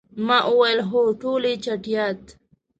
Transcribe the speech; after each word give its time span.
ما 0.25 0.39
وویل، 0.49 0.79
هو، 0.89 1.01
ټولې 1.21 1.53
چټیات. 1.63 2.21